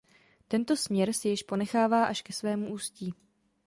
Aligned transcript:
Tento 0.47 0.75
směr 0.75 1.13
si 1.13 1.27
již 1.29 1.43
ponechává 1.43 2.05
až 2.05 2.21
ke 2.21 2.33
svému 2.33 2.73
ústí. 2.73 3.13